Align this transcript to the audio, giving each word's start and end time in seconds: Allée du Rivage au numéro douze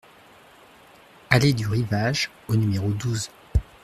Allée 1.29 1.53
du 1.53 1.67
Rivage 1.67 2.31
au 2.47 2.55
numéro 2.55 2.89
douze 2.91 3.29